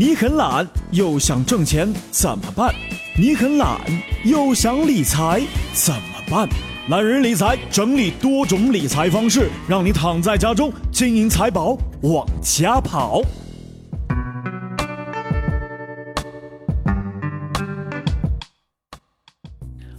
[0.00, 2.74] 你很懒又想挣钱怎么办？
[3.18, 3.78] 你很懒
[4.24, 5.42] 又想理财
[5.74, 6.48] 怎么办？
[6.88, 13.20] 懒人理财整理多种理财方式，让你躺在家中，金银财宝往家跑。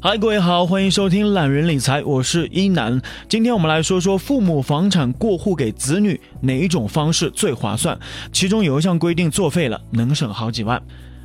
[0.03, 2.99] 嗨，各位好，欢迎收听懒人理财，我是一楠。
[3.29, 7.99] 今天我们来说说父母房产过户给子女哪一种方式最划算？
[8.33, 10.81] 其中有一项规定作废了，能省好几万。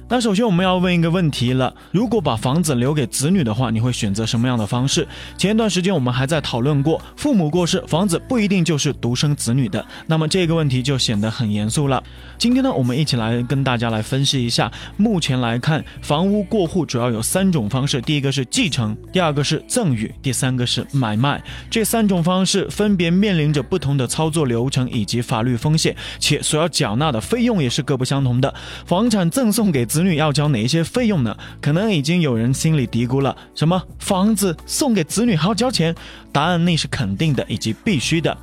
[0.09, 5.07] 那首先我们要问一个问题了：如果把房子留给子女的话，你会选择什么样的方式？
[5.37, 9.85] 前一段时间我们还在讨论过，父母过世，房子不一定就是独生子女的。
[10.07, 12.01] 那么这个问题就显得很严肃了。
[12.39, 14.71] 今天呢，我们一起来跟大家来分析一下。
[14.97, 21.43] 目前来看，房屋过户主要有三种方式：第一个是继承，第二个是赠与，第三个是买卖。
[21.69, 28.55] 这三种方式分别面临着不同的操作流程以及法律风险，且所要缴纳的费用也是各不相同的。
[28.87, 31.35] 房产赠送给子子女要交哪一些费用呢？
[31.59, 35.95] 可能已经有人心里嘀咕了：什么房子送给子女还要交钱？
[36.31, 38.37] 答案那是肯定的以及必须的。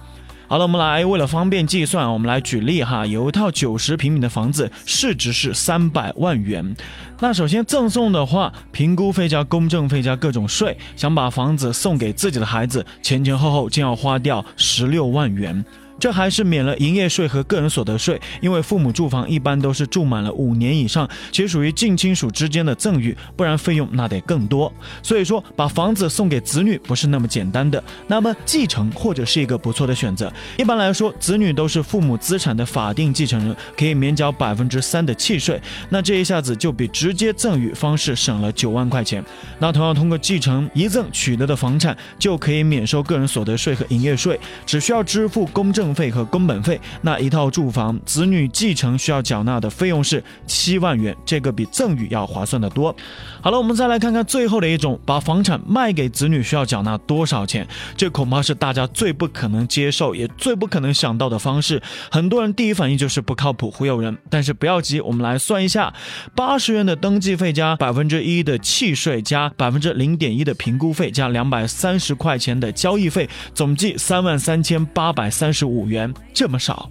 [0.48, 3.06] 好了，我们来为了方便计算，我们来举例哈。
[3.06, 6.76] 有一套九十平米的房子，市值是三百万元。
[7.20, 15.64] 那首先赠送的话，评估费加公证费加各种税，想把房子送给自己的孩子，前前后后竟要花掉十六万元。
[16.00, 24.72] 这还是免了营业税和个人所得税，因为父母住房一般都是住满了五年以上，且属于近亲属之间的赠与，不然费用那得更多。
[25.02, 27.82] 所以说，把房子送给子女不是那么简单的。
[28.08, 30.32] 那么继承或者是一个不错的选择。
[30.58, 35.62] 一般来说，子女都是父母资产的法定继承人，可以免缴百分之三的契税。
[35.90, 39.24] 那这一下子就比直接赠与方式省了九万块钱。
[39.60, 45.93] 那同样通过继承遗赠取得的房产，就可以免收个人所得税和营业税，只需要支付公证。
[45.94, 52.96] 费和工本费，那一套住房子女继承需要缴纳的费用是七万元，这个比赠与要划算的多。
[53.42, 57.68] 好了，我们再来看看最后的一种，把房产卖给子女需要缴纳多少钱？
[57.98, 61.82] 这恐怕是大家最不可能接受，也最不可能想到的方式。
[62.12, 64.18] 很多人第一反应就是不靠谱，忽悠人。
[64.30, 65.94] 但是不要急，我们来算一下：
[66.36, 75.73] 八十元的登记费加百分之一的契税加百分之零点一的评估费加两百三十块钱的交易费，总计三万三千八百三十五。
[75.74, 76.90] 五元这么少。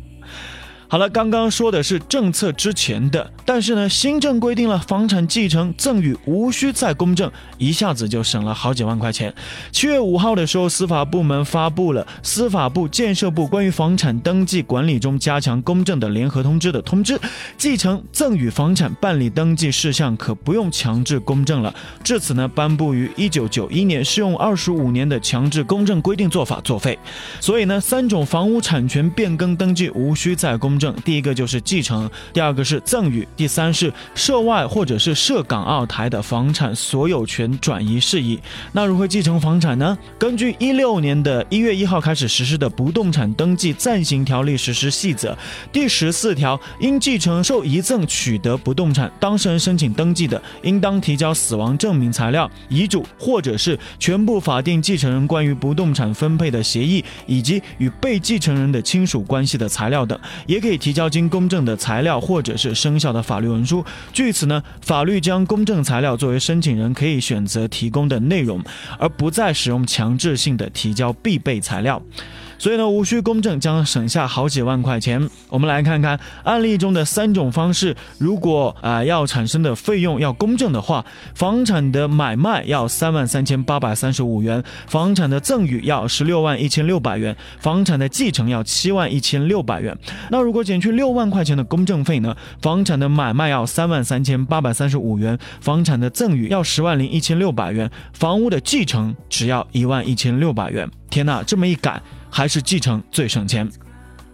[0.92, 9.34] 好了，刚刚说的是政策之前的，但是呢，新政规定了房产继承赠与无需再公证，一下子就省了好几万块钱。
[9.70, 17.18] 七月五号的时候，司法部门发布了《司法部、建设部关于房产登记管理中加强公证的联合通知》的通知，
[17.56, 21.74] 继承赠与房产办理登记事项可不用强制公证了。
[22.04, 26.98] 至此呢，颁布于一九九一年适用二十五年的强制公证规定做法作废。
[27.40, 30.78] 所以呢，三种房屋产权变更登记无需再公。
[31.04, 38.40] 第一个就是继承，第二个是赠与，第三是涉外或者是涉港澳台的房产所有权转移事宜。
[38.72, 39.96] 那如何继承房产呢？
[40.18, 45.32] 根据一六年的一月一号开始实施的《不动产登记暂行条例实施细则》
[45.70, 60.82] 第十四条，因继承受遗赠取得不动产，当事人申请登记的，应当提交死亡证明材料、遗嘱或者是全部法定继承人关于不动产分配的协议，以及与被继承人的亲属关系的材料等，也可以以。
[60.82, 63.84] 提交经公证的材料或者是生效的法律文书。
[64.12, 68.60] 据此呢，法律将公证材料作为申请人可以选择提供的内容，
[68.98, 72.02] 而不再使用强制性的提交必备材料。
[72.62, 75.28] 所以呢，无需公证将省下好几万块钱。
[75.48, 89.98] 我们来看看案例中的三种方式，如果啊要产生的费用要公证的话，房产的买卖要三万三千八百三十五元，房产的赠与要十六万一千六百元，房产的继承要七万一千六百元。
[90.30, 92.36] 那如果减去六万块钱的公证费呢？
[92.60, 100.88] 房产的买卖要三万三千八百三十五元，房产的赠与要十万零一千六百元，房屋的继承只要一万一千六百元。
[101.12, 102.02] 天呐，这么一改。
[102.32, 103.70] 还是继承最省钱。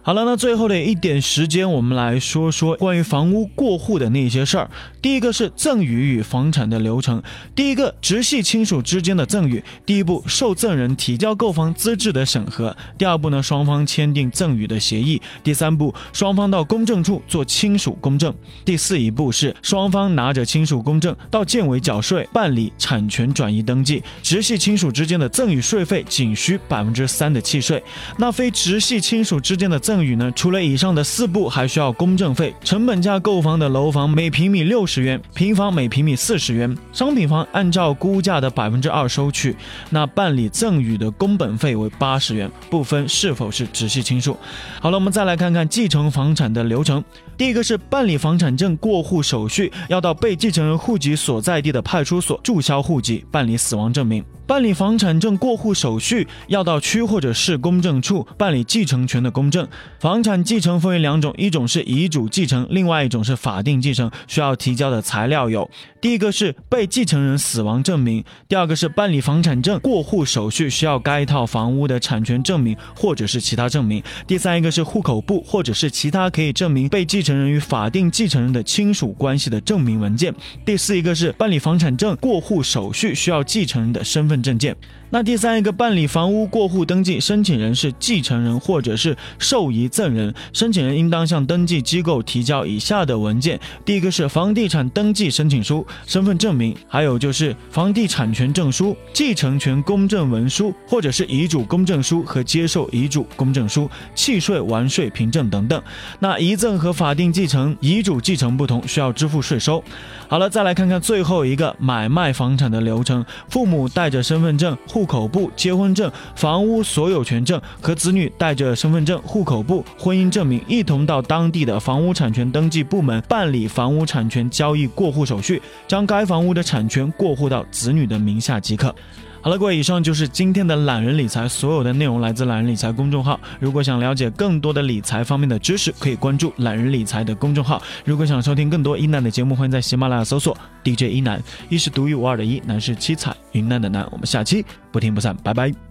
[0.09, 4.67] 好了，那最后的一点时间，我们来说说关于房屋过户的那些事儿。
[5.03, 7.21] 第一个是赠与与房产的流程。
[7.53, 18.33] 第一个，直系亲属之间的赠与，第一步，受赠人提交购房资质的审核；第二步呢，双方签订赠与的协议；第三步，双方到公证处做亲属公证；
[18.65, 24.01] 第四一步是双方拿着亲属公证到建委缴税办理产权转移登记。
[24.23, 27.83] 直系亲属之间的赠与税费仅需百分之三的契税。
[28.17, 30.31] 那非直系亲属之间的赠赠与呢？
[30.33, 32.55] 除了以上的四步，还需要公证费。
[32.63, 36.73] 成本价购房的楼房每平米六十元，平房每平米四十元。
[36.93, 39.53] 商品房按照估价的百分之二收取。
[39.89, 44.37] 那办理赠与的工本费为八十元，不分是否是直系亲属。
[44.79, 47.03] 好了，我们再来看看继承房产的流程。
[47.35, 54.23] 第一个是办理房产证过户手续，要到被继承人户籍所在地的派出所注销户籍，办理死亡证明。
[54.49, 59.67] 办理房产证过户手续，要到区或者市公证处办理继承权的公证。
[59.99, 64.09] 房产继承分为两种，一种是遗嘱继承，另外一种是法定继承。
[64.27, 65.69] 需要提交的材料有：
[66.01, 80.33] 第一个是被继承人死亡证明；第二个是办理房产证过户手续需要该套房屋的产权证明或者是其他证明；第三一个是户口簿或者是其他可以证明被继承人与法定继承人的亲属关系的证明文件；
[80.65, 84.75] 第四一个是办理房产证过户手续需要继承人的身份证件。
[85.11, 105.81] 那第三一个办理房屋过户登记，申请人是继承人或者是受遗赠人，申请人应当向登记机构提交以下的文件：第一个是房地产登记申请书、身份证明，还有就是房地产权证书、继承权公证文书，或者是遗嘱公证书和接受遗嘱公证书、契税完税凭证等等。
[106.19, 109.83] 那遗赠和法定继承、遗嘱继承不同，需要支付税收。
[110.27, 128.93] 好了，再来看看最后一个买卖房产的流程：父母带着身份证、户口簿、结婚证、房屋所有权证和子女带着身份证、户口簿、婚姻证明，一同到当地的房屋产权登记部门办理房屋产权交易过户手续，将该房屋的产权过户到子女的名下即可。
[129.41, 133.39] 好了，各位，以上就是今天的懒人理财，所有的内容来自懒人理财公众号。
[133.57, 137.81] 如果想了解更多的理财方面的知识，可以关注懒人理财的公众号。
[138.03, 144.05] 如果想收听更多一楠的节目，欢迎在喜马拉雅搜索 DJ 一楠，一是独一无二的一，楠是七彩云南的楠。
[144.11, 145.88] 我们下期不听不散，拜拜。